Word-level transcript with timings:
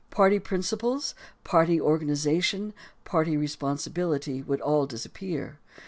Party 0.09 0.39
prin 0.39 0.61
ciples, 0.61 1.13
party 1.43 1.79
organization, 1.79 2.73
party 3.05 3.37
responsibility, 3.37 4.41
would 4.41 4.59
all 4.59 4.87
disappear. 4.87 5.59